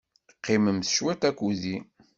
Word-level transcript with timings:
Qqimemt 0.35 0.91
cwit 0.97 1.21
akked-i. 1.29 1.77